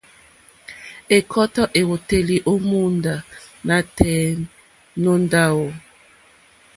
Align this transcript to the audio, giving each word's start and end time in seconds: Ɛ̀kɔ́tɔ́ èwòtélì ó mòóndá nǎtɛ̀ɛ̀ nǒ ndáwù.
Ɛ̀kɔ́tɔ́ 1.17 1.71
èwòtélì 1.79 2.37
ó 2.51 2.53
mòóndá 2.67 3.15
nǎtɛ̀ɛ̀ 3.67 4.27
nǒ 5.01 5.11
ndáwù. 5.23 5.65